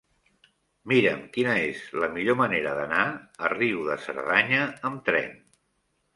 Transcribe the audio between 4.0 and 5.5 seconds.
Cerdanya amb tren.